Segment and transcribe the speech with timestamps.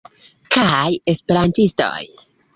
[0.55, 1.95] kaj esperantistoj.